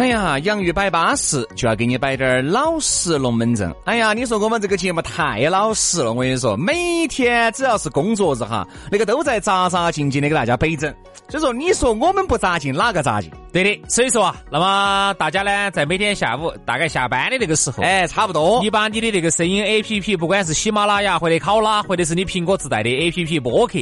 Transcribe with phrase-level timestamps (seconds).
[0.00, 3.70] 哎呀，洋芋摆巴适，就要给你摆点儿老实龙门阵。
[3.84, 10.90] 哎呀，你说我们这个节目太老实了，我跟你说，每天只要是工作日哈，那个都在扎扎静静的给大家摆整。
[11.28, 13.30] 所以说，你说我们不扎劲，哪个扎劲？
[13.52, 23.80] 对的，所以说啊，那么大家呢，在每天下午大概下班的那个时候，哎，差不多，你把你的那个声音 A P P，不管是喜马拉雅或者考拉，或者是你苹果自带的 A P P 播客，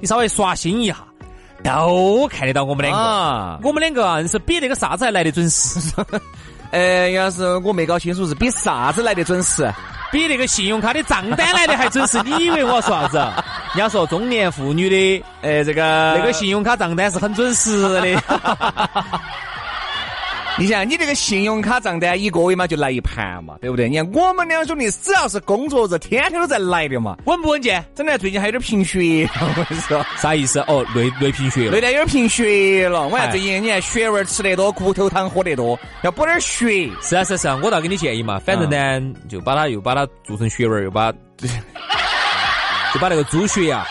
[0.00, 0.96] 你稍微刷新一下。
[1.62, 5.78] 都看得到我们两个，我们两个啊是比那个啥子还来得准时。
[6.70, 9.70] 呃， 要是我没搞清楚是比啥子来得准时，
[10.12, 12.22] 比那个信用卡的账单来的还准时。
[12.24, 13.18] 你以为我要说啥子？
[13.74, 18.22] 人家说中年妇女的，呃，这个那个信用卡账单是很准时的。
[20.58, 23.88] 你想，你这个信用卡账单一个月嘛就来一盘嘛，对不对？
[23.88, 27.84] 你看我们两兄弟只要是工作日，天天都在来的嘛，稳不稳健？
[27.94, 30.58] 真的最近还有点贫血，我跟你说， 啥意思？
[30.66, 33.06] 哦，累累贫血，累得有点贫血了。
[33.06, 36.90] 我看最近你看血味吃得多，骨头汤喝得多，要补点血。
[37.02, 41.12] 是啊是啊是啊，我倒给你建议嘛，反正呢，就把它又把它做成血味，又把
[42.92, 43.86] 就把那个猪血呀。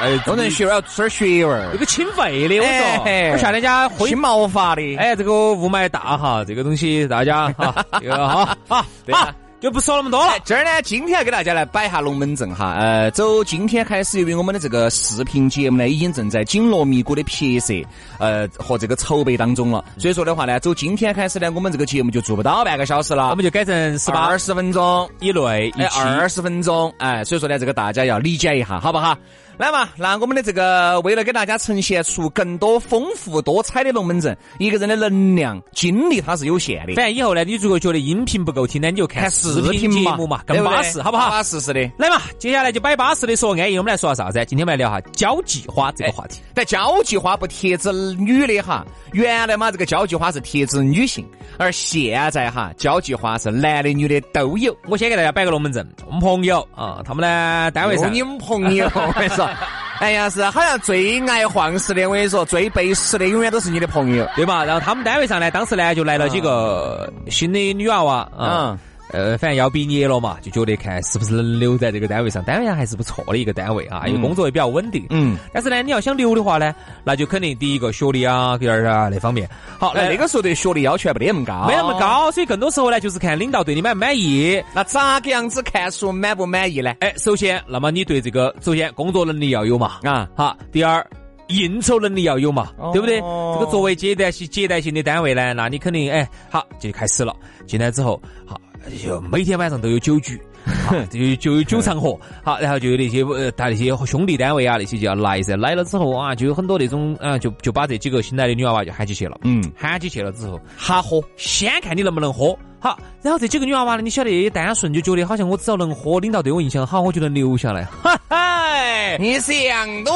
[0.00, 3.32] 哎，弄成血味要吃点血味儿，这个清肺的，我说。
[3.32, 4.96] 我夏天家清毛发的。
[4.96, 10.34] 哎，这个雾霾大哈，这个东西大家哈， 哈，好，好，就不说那么多了。
[10.44, 12.74] 这儿呢，今天要给大家来摆下龙门阵哈。
[12.74, 17.72] 呃，走今天开始，由于我们的这个视频节目呢，已经正在紧锣密鼓的拍摄，
[18.18, 19.82] 呃，和这个筹备当中了。
[19.98, 29.16] 所以说的话呢，走今天开始呢，我们这个节目就做不到半个小时了，我们就改成十八二十分钟以内，哎，二十分钟，哎，所以说呢，这个大家要理解一下，好不好？
[29.58, 36.94] 来嘛，那我们的这个为了给大家呈现出更多丰富多彩的龙门阵，一个人的能量精力它是有限的。
[36.94, 41.30] 反正以后呢，你如果觉得音频不够听呢，你就看视频节目嘛，更巴适，好不好？
[41.30, 41.80] 巴适是的。
[41.96, 44.44] 来嘛，接下来就摆巴适的说安逸，我们来说下啥子？
[44.44, 46.40] 今天我们来聊哈交际花这个话题。
[46.52, 51.26] 但交际花不贴子女的哈，原来嘛这个交际花是贴子女性，
[51.58, 54.76] 而现在哈交际花是男的女的都有。
[54.86, 59.45] 我先给大家摆个龙门阵，我们朋友啊，他们呢单位上，你们朋友，我跟你说。
[59.98, 64.62] 哎呀，是好像最爱晃事的，我跟你说，最背时的永远都是你的朋友，对吧？
[64.64, 68.78] 然后他们单位上呢，当时呢就来了几个新的女娃娃啊。
[69.10, 72.42] 呃，反正要毕业了嘛，就觉得看是不是能留在这个单位上。
[72.44, 75.06] 单位上还是不错的一个单位啊，因为工作也比较稳定。
[75.10, 75.36] 嗯。
[75.52, 76.74] 但是呢，你要想留的话呢，
[77.04, 79.48] 那就肯定第一个学历啊，第二啊那方面。
[79.78, 84.62] 好，那那个时候对学历要求还没得那么高，没那么高，所以更多时候呢，就是看领导对你满不满意。
[84.74, 86.94] 那咋个样子看出满不满意呢？
[87.00, 90.28] 哎，首先，那么你对这个，首先工作能力要有嘛啊。
[90.36, 91.04] 好，第二，
[91.48, 93.20] 应酬能力要有嘛，对不对？
[93.20, 97.32] 这个作为接待性接待性的单位呢，那你肯定哎，好就开始了。
[97.66, 98.60] 进来之后，好。
[99.02, 100.40] 就每天晚上都有酒局，
[101.10, 120.12] 就就有酒场合，好，然后就有那些呃，他那些兄弟单位啊，那些就要来噻，来了之后啊，就有很多那种啊，就就把这几个新来的女娃娃就喊起去了，嗯，喊起去了之后，哈喝，先看你能不能喝，好，然后这几个女娃娃呢，你晓得单纯就觉得好像我只要能喝，领导对我印象好，我就能留下来， 哈哈，你想多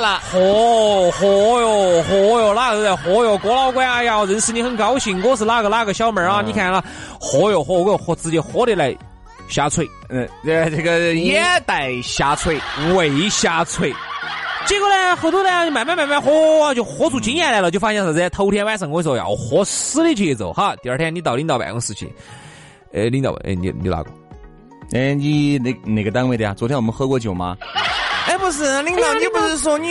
[0.00, 1.26] 了，喝喝
[1.60, 6.82] 哟，喝哟，哪个都在喝哟，郭老倌，哎呀，认识你很高兴，我是哪个哪个小妹儿啊，你看了。
[7.24, 8.92] 喝哟喝，我喝直接喝得来
[9.48, 12.58] 下垂，嗯，呃，这个眼袋下垂，
[12.94, 13.92] 胃下垂。
[14.64, 18.30] 结果呢，后头呢，慢慢慢慢喝，就喝出经验来了，就发现啥子？
[18.30, 20.74] 头天晚上我跟你说要喝死的节奏，哈。
[20.82, 22.10] 第二天你到领导办公室去，
[22.92, 24.10] 呃，领导问，哎，你你哪个？
[24.92, 26.54] 哎，你那那个单位的啊？
[26.54, 27.56] 昨天我们喝过酒吗？
[28.28, 29.90] 哎，不是，领导，你不是说你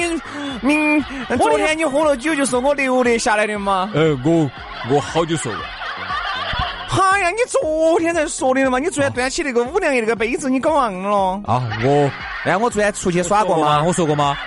[0.62, 1.04] 明
[1.38, 3.92] 昨天你喝了酒就说我留的下来的吗？
[3.94, 4.50] 呃，我
[4.90, 5.62] 我好久说过。
[6.92, 8.78] 哎呀，你昨天才说的了嘛？
[8.80, 11.42] 你昨天端起那个五粮液那个杯子，你搞忘了？
[11.46, 12.12] 啊，我，
[12.44, 13.84] 哎，我昨天出去耍过吗？
[13.84, 14.38] 我说过吗？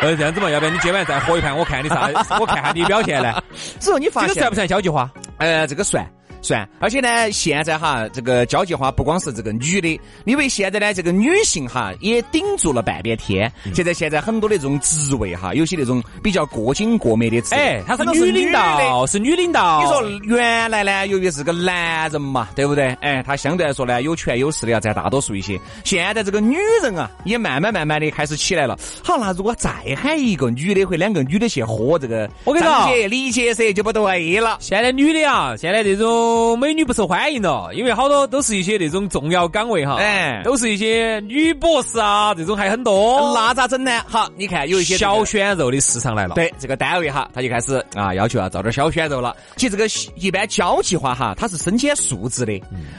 [0.00, 2.10] 呃，这样子嘛，要不然你今晚再喝一盘，我看你啥？
[2.40, 3.40] 我看下你表现呢。
[3.80, 5.08] 之后你发现这个算不算交际花？
[5.38, 6.04] 呃，这个算。
[6.46, 6.68] 算。
[6.78, 13.50] 而且呢，现在哈，这个交际花不光是这个女的，因为现在呢，这个女性哈也顶住了半边天。
[13.74, 19.82] 现在现在很多的这种职位哈，有些那种比较过紧过美的职位，哎，她是女领导，是女领导。
[19.82, 22.96] 你说原来呢，由于是个男人嘛，对不对？
[23.00, 25.58] 哎，他相对来说呢，有权有势的要占大多数一些。
[25.84, 28.78] 现在这个女人啊，也慢慢慢慢的开始起来了。
[29.02, 34.58] 好，那如果再喊一个女的或两个女的去喝这个，我跟你说，理解噻，就不对了。
[34.60, 43.32] 现在女的啊，现在这种美女不受欢迎了，因为好多都是一些那种重要岗位哈，哎，都是一些女博士啊，这种还很多。
[43.34, 44.02] 那咋整呢？
[44.06, 46.34] 好，你看有一些小鲜肉的市场来了。
[46.34, 49.34] 对，这个单位哈，他就开始啊，要求啊招点小鲜肉了。
[49.56, 49.86] 其实这个
[50.16, 52.52] 一般交际花哈，它是身兼数职的。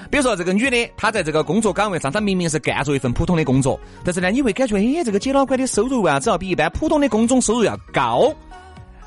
[0.10, 8.34] 比如说这个女的，她在这个工作岗位上，她明明是干着一份普通的工作，但是呢，你会感觉哎，这个姐老倌的收入啊，只要比一般普通的工种收入要高。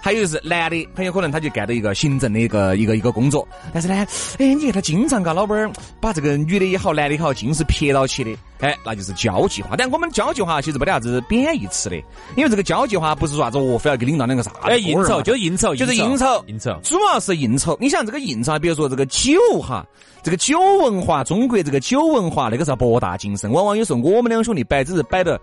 [0.00, 3.94] 还有就是男的，很有可能他就干到一个行政的一个一个一个工作，但是呢，
[4.38, 5.70] 哎，你看他经常嘎老板儿
[6.00, 9.76] 把这个女的也好，男的也好，尽是撇到起的，哎，那就是交际花。
[9.76, 11.97] 但我们交际花其实没得啥子贬义词的，
[12.37, 17.76] 因为这个交际花不是说啥子哦，非要给领导两个啥，哎，应酬就应酬，就是应酬，应酬，主要是应酬。
[17.81, 19.87] 你想这个应酬，比如说这个酒哈，
[20.23, 25.38] 这个酒文化，中国这个酒文化那个是博大精深，往往有时候我们两兄弟摆只是摆的。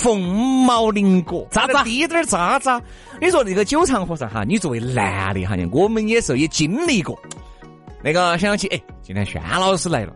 [0.00, 0.22] 凤
[0.64, 2.80] 毛麟角，渣渣滴点儿渣渣。
[3.20, 7.18] 你说那个酒场和上哈，你作为男的哈，我们也是也经历过。
[8.02, 10.12] 那个想起哎，今天轩老师来了，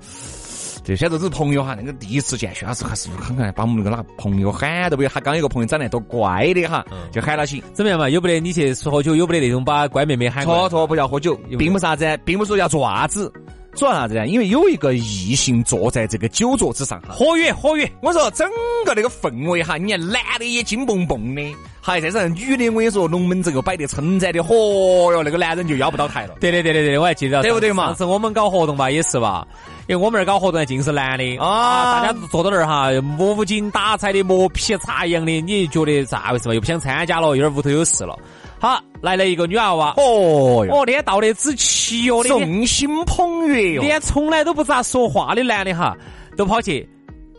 [0.82, 1.74] 这些都是朋友哈。
[1.78, 6.82] 那个第一次见轩老师还是很看把我们那个哪个朋友喊都不有，他刚有个朋友长得多乖的哈，
[7.12, 7.62] 就喊了起。
[7.74, 8.08] 怎么样嘛？
[8.08, 10.46] 有不得你去喝酒，有不得那种把乖妹妹喊？
[10.46, 13.30] 错错，不要喝酒，并不啥子，并不说要做啥子。
[13.74, 14.26] 主要啥子呢？
[14.26, 17.90] 因为有一个异性坐在这个酒桌之上，活跃活跃。
[18.00, 18.48] 我说整
[18.84, 26.34] 个那个氛围哈，你看男的也金蹦蹦的，还再是女的，我跟你说龙门阵又摆得称赞的，嚯哟，那个男人就要不到台了。
[26.40, 27.86] 对对对对对，我还记得，对不对嘛？
[27.86, 29.46] 上次我们搞活动吧，也是吧，
[29.88, 36.54] 因为我们那儿搞活动还尽是男的啊，大家坐到那儿哈，无精打采的，磨皮擦痒的，你觉得咋回事嘛？
[36.54, 38.16] 又不想参加了，有点屋头有事了。
[38.64, 45.94] 好，来了一个女娃娃，哦哟，哦，那天到的只齐哟，众星捧月哟，连从来都不咋说话的男的哈，
[46.34, 46.88] 都跑去，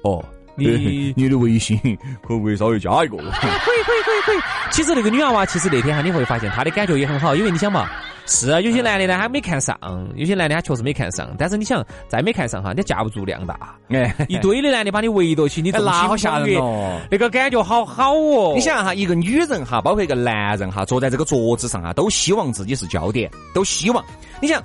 [0.03, 0.23] 哦，
[0.55, 1.77] 你 你的微信
[2.21, 3.17] 可不可以稍微加一个？
[3.17, 4.37] 可以可以可以可以。
[4.71, 7.87] 其实那个女娃娃，其实那天哈，你会发现她的感觉也很好，因为你想嘛。
[8.27, 9.75] 是啊，有些男的呢，他没看上；
[10.15, 11.29] 有些男的他确实没看上。
[11.37, 13.75] 但是你想，再没看上哈，你架不住量大。
[13.89, 16.99] 哎，一堆的男的把你围到起，你 那好吓人哦！
[17.11, 18.53] 那个感觉好好哦。
[18.55, 24.03] 你想哈，一个女人哈，包括一个男人哈，坐在这个桌子上啊，都希望自己是焦点，都希望。
[24.41, 24.59] 你想，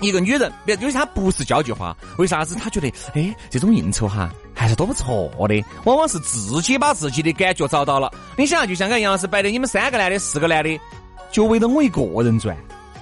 [0.00, 5.64] 一个女人，别因为她不是交际花，为啥子她觉得哎，这种应酬哈还是多不错的？
[5.84, 8.12] 往往是自己把自己的感觉找到了。
[8.36, 10.80] 你想，就像刚杨老师摆的，你们三个男的、四个男的，
[11.30, 12.56] 就围着我一个人转。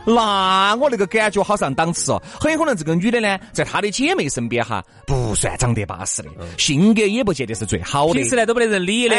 [0.07, 9.17] 那我那个感觉好上档次哦，很有可能这个女的呢，在她的姐妹身边哈，不算长得巴适的，性格也不见得是最好的，平时呢都不得人理的。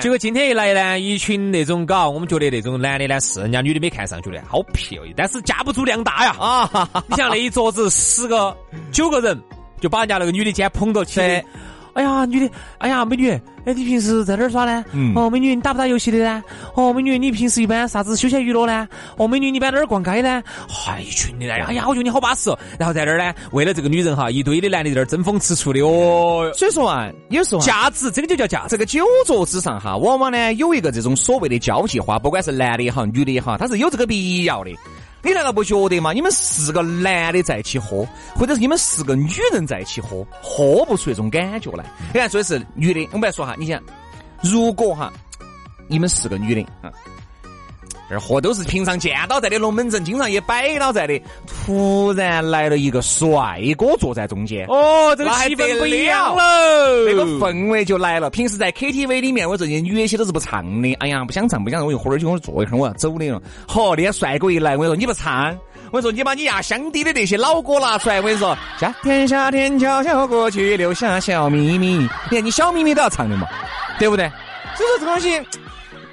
[0.00, 7.04] 结果今天一来呢，一群那种搞，我们觉得那种男的呢是人家女的没看上，觉得好漂亮，但是架不住量大呀啊！
[7.06, 8.56] 你像那一桌子十个
[8.90, 9.40] 九个人，
[9.80, 11.20] 就把人家那个女的肩捧到起。
[11.94, 13.30] 哎呀，女的，哎呀，美女，
[13.64, 14.84] 哎，你平时在哪儿耍呢？
[15.14, 16.42] 哦，美女，你打不打游戏的呢？
[16.74, 18.86] 哦，美女，你平时一般啥子休闲娱乐呢？
[19.16, 20.42] 哦，美女，你一般哪儿逛街呢？
[20.68, 22.54] 嗨，一群的，哎呀，我觉得你好巴适。
[22.78, 26.50] 然后在那儿呢，为了这个女人哈，一堆的男的在那儿争风吃醋的哦。
[26.54, 28.66] 所以说啊，有时候价值，这个就叫价。
[28.68, 34.70] 这个酒桌之上哈，往往呢有一个这种所谓的交际花，不管是男的也好，女的也好，它是有这个必要的。
[35.24, 36.12] 你难道不觉得吗？
[36.12, 41.84] 你们四个男的在一起喝，或者是你们四个女人在一起喝，喝不出那种感觉来。
[42.12, 43.82] 你看，说的是女的，我们来说哈，你想，
[44.42, 45.10] 如果哈，
[45.88, 46.92] 你们四个女的啊。
[48.08, 51.20] 这货都是平常见到在的龙门阵，经常也摆到在的。
[51.46, 56.42] 突然来了一个帅哥坐在中间，哦，这个气氛不一样了，
[57.06, 58.28] 那个氛围就来了。
[58.28, 60.92] 平时在 KTV 里面，我这些女的些都是不唱的。
[61.00, 63.40] 哎呀，不想唱，不想唱，我就喝点酒，我坐一会儿，我要走的了。
[63.66, 65.56] 好，那些帅哥一来，我跟你说你不唱，
[65.90, 71.96] 我说你把你压箱底的那些老歌拿出来，我跟你说，夏天夏天悄悄过去，留下小秘密。
[71.96, 73.48] 你看你小秘密都要唱的嘛，
[73.98, 74.30] 对不对？
[74.76, 75.40] 所以说这东西。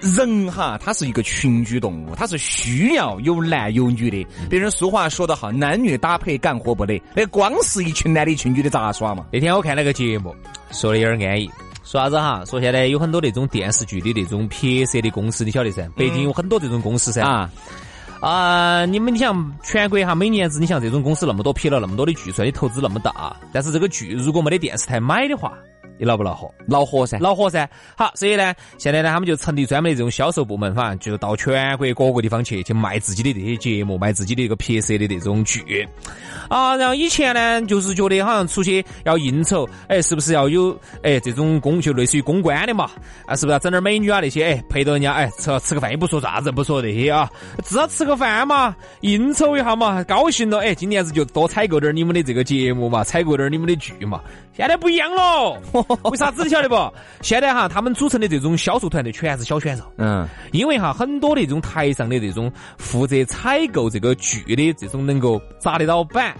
[0.01, 4.27] 人哈，他是一个群居动物，他是需要有男有女的。
[4.49, 7.01] 别人俗话说得好，男女搭配干活不累。
[7.15, 9.25] 那光是一群男的一群女的咋耍嘛？
[9.31, 10.35] 那天我看那个节目，
[10.71, 11.49] 说的有点安逸。
[11.83, 12.43] 说啥子哈？
[12.45, 15.87] 说现在有很多那种电视剧的那种拍摄的公司，你晓得噻？
[15.95, 17.21] 北京有很多这种公司噻。
[17.21, 17.49] 啊
[18.21, 18.85] 啊！
[18.85, 25.53] 你们你像全国哈，每年子你像这种公司那么多，拍了那么多的剧出来，你投资那么大，但是这个剧如果没得电视台买的话。
[26.01, 26.51] 你恼不恼火？
[26.65, 27.69] 恼火噻，恼火噻。
[27.95, 35.87] 好，所以呢，现在呢，他们就成立专门的这种销售部门，反正就到全国各个地方去去卖自己的这些节目，卖自己的一个拍摄的这种剧。
[36.49, 42.89] 啊，然后以前呢，就是觉得好像出去要应酬，哎，是不是要有哎这种公就类似于公关的嘛？
[43.27, 44.43] 啊，是不是要整点美女啊那些？
[44.43, 47.29] 哎，陪到人家哎吃吃个饭也不说啥子，不说这些啊，
[47.63, 54.19] 至少吃个饭嘛，应酬一下嘛，高兴了哎，今年子就多采购点你们的这个节目嘛，采购点你们的剧嘛。
[54.53, 55.57] 现在不一样了，
[56.09, 56.75] 为啥子你晓得不？
[57.21, 59.83] 现在哈，他们组成的这种销售团队全是小选手。
[59.97, 66.35] 嗯，因为哈，很多的这种台上的这种负责采购这个剧的这种能够砸得到板。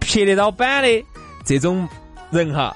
[0.00, 1.04] 撇得到板的
[1.44, 1.86] 这种
[2.30, 2.74] 人哈，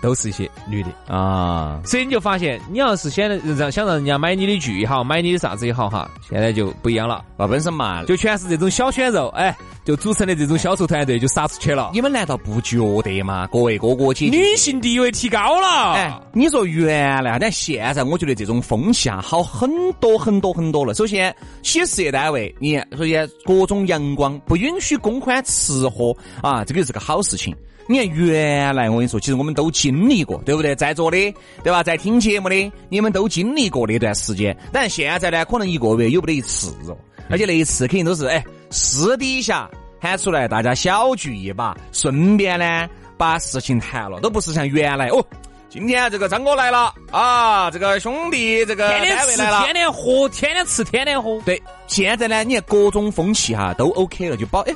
[0.00, 11.90] 都是一些女的啊，所以你就发现，你要是想让想让人家买你的剧也好，买你的啥子也好哈，现在就不一样了，那本身嘛，就全是这种小鲜肉，哎，就组成的这种销售团队就杀出去了。
[11.92, 13.46] 你们难道不觉得吗？
[13.52, 15.92] 各位哥哥姐姐，女性地位提高了。
[15.94, 20.94] 哎，你说原来，但现在我觉得这种风气啊，好很多很多很多了。
[20.94, 27.54] 首先，企事业单位，你首先各种阳光，不允许公款吃喝啊，这个是个好事情。
[27.90, 30.76] 你看，原来我跟你说，其实我们都经历过，对不对？
[30.76, 31.16] 在座的，
[31.64, 31.82] 对吧？
[31.82, 34.56] 在听节目的，你们都经历过那段时间。
[34.72, 36.96] 但现在呢，可能一个月有不得一次哦，
[37.28, 39.68] 而且那一次肯定都是哎私底下
[40.00, 45.20] 喊出来，大家小聚一把，顺便呢把事情谈了，都不是像原来哦。
[45.68, 51.40] 今天这个张哥来了啊，这个兄弟这个天天吃天天喝，天天吃天天喝。
[51.44, 54.72] 对，现在呢，你看各种风气哈都 OK 了，就保哎，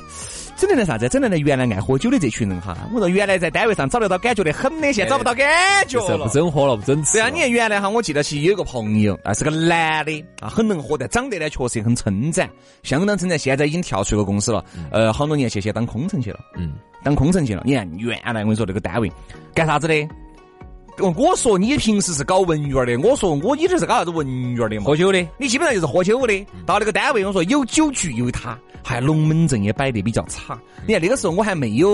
[0.55, 5.47] 整的那啥子，整的那原来爱喝酒的这群人哈，我说原来在单位上找得到感觉的很的，现在找不到感
[5.87, 6.17] 觉了。
[6.25, 7.13] 不整喝了，不整吃。
[7.13, 12.49] 对啊，你看原来哈，我记得起有个朋友啊，是个男的啊，很能喝的，长得呢确实也很称赞，
[12.83, 13.37] 相当称赞。
[13.37, 17.61] 现在已经跳出一个公司了，呃，好多年前先当空乘去了，嗯，当空乘去了。
[17.65, 19.11] 你看原来我跟你说那个单位
[19.53, 20.07] 干啥子的？
[20.99, 24.83] 我说你平时是搞文员的，我说我你这是搞啥子文员的嘛？
[24.85, 26.45] 喝酒的，你基本上就是喝酒的。
[26.65, 30.59] 到那个单位，我说有酒局有他，还龙门阵也摆得比较差。
[30.87, 31.89] 你看那个时候我还没有，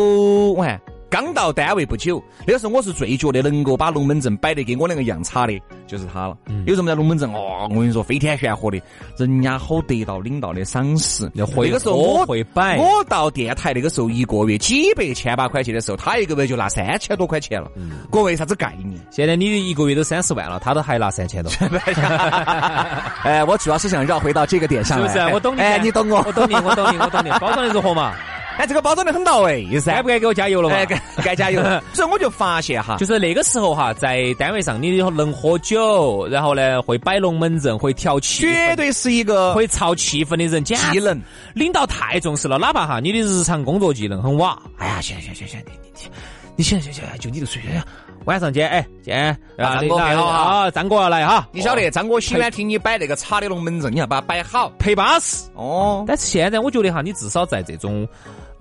[0.53, 0.79] 我看。
[1.12, 6.38] 刚到单位不久，那个时候我是最觉得能够把龙门阵摆得跟我两个一样差的，就是他了。
[6.65, 7.30] 有什么叫龙门阵？
[7.34, 8.82] 哦，我跟你说，飞天玄火的，
[9.18, 11.30] 人家好得到领导的赏识。
[11.34, 17.70] 那个时候我会摆，我到电台那个时候一个月几百千把块钱的时候，他一个月就拿三千多块钱了。
[18.10, 18.98] 各位啥子概念？
[19.12, 21.51] 现在你一个月都三十万了，他都还拿三千多。
[23.24, 25.12] 哎，我主要是想绕回到这个点上来。
[25.12, 25.34] 是不是？
[25.34, 25.60] 我懂你。
[25.60, 27.30] 哎，你懂我，我懂你，我懂你，我懂你。
[27.41, 28.13] 包装的如何嘛？
[28.62, 30.75] 哎，这个包装的很到位噻，该不该给我加油了嘛？
[30.86, 31.60] 该该加油。
[31.94, 40.63] 所以我就发现哈，就是那个时候哈，在单位上你能喝酒，然后呢会摆龙门阵，会调气，绝对是一个会操气氛的人。
[40.63, 41.20] 技能，
[41.56, 44.56] 领导太重视了，哪怕哈你的日常工作技能很瓦。
[44.77, 46.10] 哎呀，行行行行，你你
[46.58, 47.82] 你行行行，就你这水平。
[48.25, 51.48] 晚上见，哎见，张哥好啊，张哥要来哈。
[51.51, 56.06] 你晓得，张哥喜欢听你摆那个茶的龙门阵，你要把它摆好，陪巴适哦。
[56.08, 58.08] 但是现在我觉得哈，你至少在这种。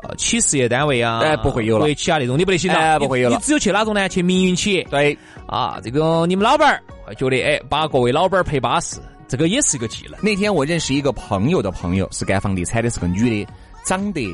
[0.02, 1.84] 呃，企事业单位啊，哎，不会有了。
[1.84, 3.36] 国企啊那种，你不得行了，不会有了。
[3.36, 4.08] 你只有去哪种呢？
[4.08, 4.82] 去民营企业。
[4.90, 5.16] 对，
[5.46, 10.18] 啊，这个你们老板儿觉得，哎，把各位老板儿陪巴适，这个也是一个技能。
[10.22, 13.52] 那天我认识一个朋友的朋友，是干房地产的，是个女的，
[13.84, 14.26] 长得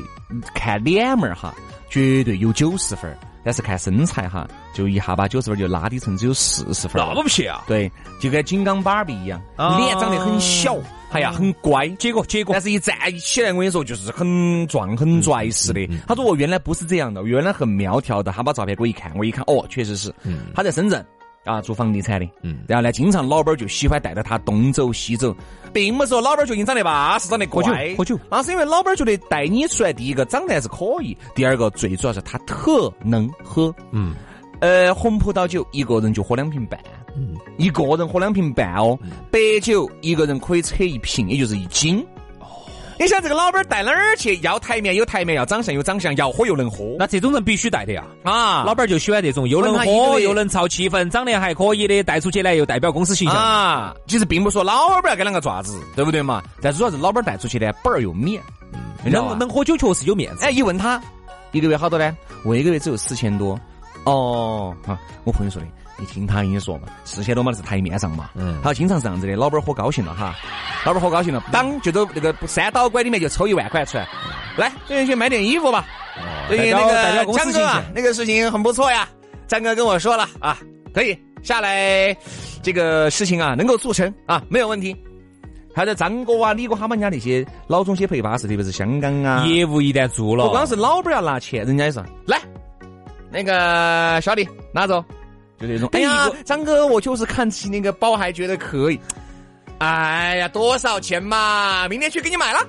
[0.53, 1.53] 看脸门儿哈，
[1.89, 7.63] 绝对有九十分儿，但是看身材哈，就一下把九十分就拉低成只有四十分那么不撇啊？
[7.67, 10.77] 对，就跟金刚芭比一样，脸长得很小。
[11.09, 15.87] 哎呀，很乖，结果结果，但是一站起来，我跟你说，就是很壮、很拽似的。
[16.05, 18.31] 他说我原来不是这样的，原来很苗条的。
[18.31, 20.13] 他把照片给我一看，我一看，哦，确实是。
[20.53, 21.03] 他在深圳
[21.45, 22.27] 啊，做房地产的。
[22.43, 22.59] 嗯。
[22.67, 25.35] 然后呢，经常老板就喜欢带着他东走西走，
[25.71, 27.63] 并不是说老板就你长得巴适、长得乖。
[27.63, 28.19] 喝酒，喝酒。
[28.29, 33.73] 那是因为老板觉得带你出来，第一个长得还是可以，第二个最主要是他特能喝。
[33.91, 34.13] 嗯。
[34.59, 36.79] 呃，红葡萄酒一个人就喝两瓶半。
[37.57, 38.97] 一个人喝两瓶半哦，
[39.31, 42.05] 白酒一个人可以扯一瓶，也就是一斤。
[42.39, 42.45] 哦，
[42.99, 44.39] 你想这个老板带哪儿去？
[44.41, 46.95] 要台面有台面，要长相有长相，要喝又能喝。
[46.99, 48.03] 那这种人必须带的呀！
[48.23, 53.95] 啊，老板就喜欢这种又能喝又能操气氛，长得还可以的，带出去呢又代表公司形象啊。
[54.07, 56.43] 其实并不说老板要给两个爪子，对不对嘛？
[56.61, 58.41] 但主要是老板带出去呢，本儿又面。
[59.05, 60.45] 能能喝酒确实有面子。
[60.45, 61.01] 哎，一问他
[61.51, 62.15] 一个月好多呢？
[62.43, 63.57] 我一个月只有四千多。
[64.03, 65.67] 哦，啊，我朋友说的。
[65.99, 70.35] 你听他跟你说嘛，四千多嘛是台面上嘛，嗯，他经常是这样子的，老板儿喝高兴了哈，
[70.85, 74.07] 老板儿喝高兴了，当就走那个三导管里面就抽一万块出来，
[74.57, 75.85] 来，最近去买点衣服吧。
[76.49, 79.07] 对那个张哥啊，那个事情很不错呀，
[79.47, 80.57] 张哥跟我说了啊，
[80.93, 82.15] 可以下来，
[82.61, 84.95] 这个事情啊能够做成啊，没有问题。
[85.75, 92.41] 还有张哥啊、李哥他们家那些老总些陪巴适，特别是香港啊，业务一旦做了，不光是老板要拿钱，人家也是来，
[93.31, 95.03] 那个小李拿走。
[95.59, 95.89] 就这种。
[95.93, 98.99] 哎呀，张哥，我就是看起那个包还觉得可以。
[99.79, 101.87] 哎呀，多少钱嘛？
[101.87, 102.59] 明天去给你买了。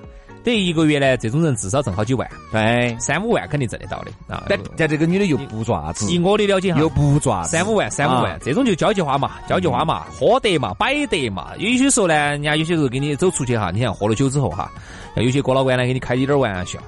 [0.44, 4.44] 等于一个月呢，这种人至少挣好几万，对，三五万肯定挣得到的啊。
[4.48, 11.50] 但但这个女的又不爪子，以我的了解哈，又不爪子，三五万，三五万，这种就交际花嘛，交际花嘛，喝得嘛，摆得嘛。
[11.58, 14.70] 有些时候呢，人家有些时候给你走出去哈，你像喝了酒之后哈，
[15.16, 16.78] 有些哥老倌呢，给你开一点玩笑。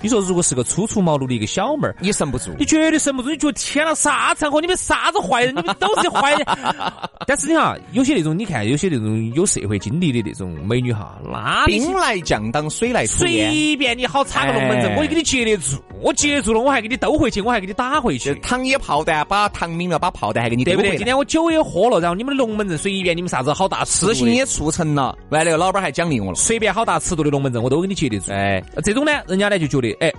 [0.00, 3.30] 你说，如果是个初出茅庐的一个小妹儿，你神不住，你绝对神不住。
[3.30, 4.60] 你觉得天哪，啥场合？
[4.60, 5.54] 你们啥子坏人？
[5.54, 6.46] 你们都是坏人。
[7.26, 15.82] 但是你哈，有些那种，你看，有些那种有社会经历的那种美女哈，那兵来将挡，水来土掩，随便你好插个龙门阵，我就给你接得住。
[16.00, 18.32] 我接住了，我还给你兜回去，我还给你打回去。
[18.36, 20.96] 糖也炮弹，把糖抿了，把炮弹还给你对不对？
[20.96, 28.30] 今天我酒也喝了，然后你们的龙门阵随便你们啥子好大事情也促成了，完了老板还奖励我了，随便好大尺度的龙门阵我都给你接得住。
[28.30, 30.12] 哎，这种呢，人家呢就觉得哎。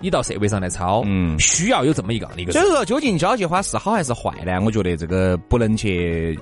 [0.00, 2.52] 你到社会上来抄，嗯，需要有这么一个一个。
[2.52, 4.60] 所以说，究竟交际花是好还是坏呢？
[4.62, 6.38] 我觉得这个不能去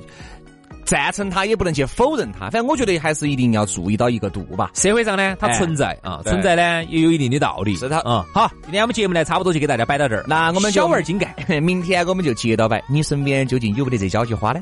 [0.84, 2.50] 赞成他，也不能去否认他。
[2.50, 4.72] 反正我觉得还是一定要注意到一个度吧。
[4.74, 7.76] 社会上呢，它存在啊，存在呢也有一定的道理。
[7.76, 8.24] 是它，嗯。
[8.34, 10.24] 好，今天我们节目呢，差不多就给大家摆到这儿。
[10.26, 12.82] 那我们小玩精干，明天我们就接着摆。
[12.88, 14.60] 你身边究竟有没得这交际花呢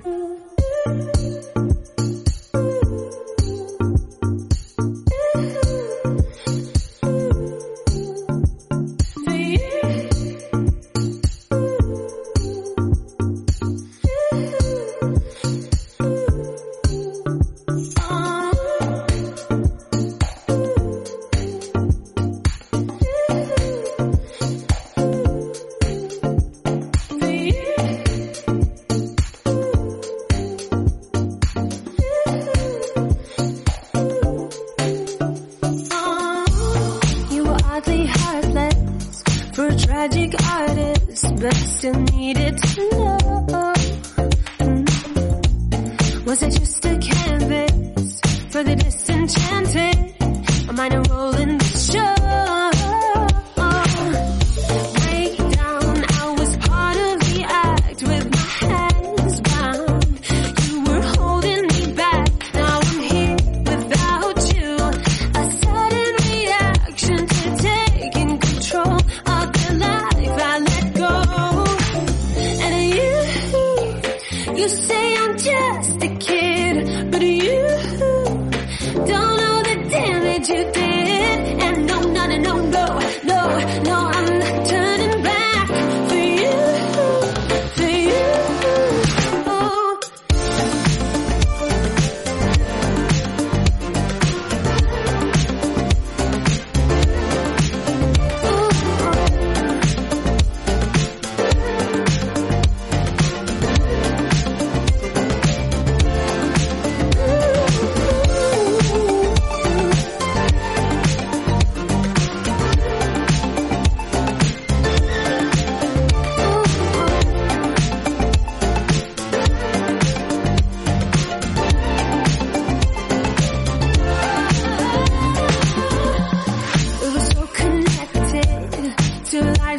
[50.81, 51.30] minor role.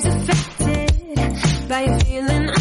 [0.05, 2.60] is affected by a feeling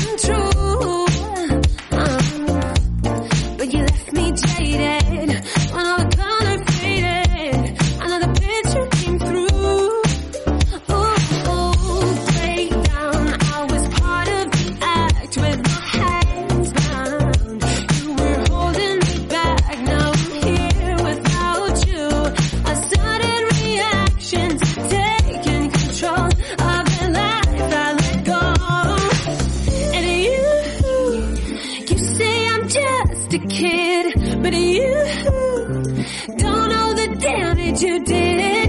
[37.78, 38.59] you did.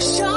[0.00, 0.33] Show